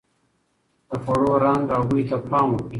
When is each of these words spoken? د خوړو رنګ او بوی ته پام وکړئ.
د 0.89 0.91
خوړو 1.01 1.31
رنګ 1.43 1.65
او 1.75 1.81
بوی 1.89 2.03
ته 2.09 2.17
پام 2.29 2.47
وکړئ. 2.53 2.69